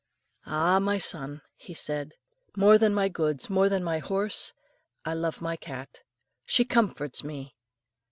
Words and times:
"Ah! 0.47 0.79
my 0.79 0.97
son," 0.97 1.43
he 1.57 1.75
said, 1.75 2.13
"more 2.57 2.79
than 2.79 2.91
my 2.91 3.07
goods, 3.07 3.51
more 3.51 3.69
than 3.69 3.83
my 3.83 3.99
horse, 3.99 4.51
I 5.05 5.13
love 5.13 5.43
my 5.43 5.55
cat. 5.55 5.99
She 6.43 6.65
comforts 6.65 7.23
me. 7.23 7.53